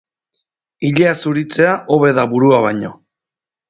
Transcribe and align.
Ilea 0.89 1.13
zuritzea 1.25 1.77
hobe 1.97 2.13
da 2.23 2.27
burua 2.35 2.67
baino. 2.69 2.95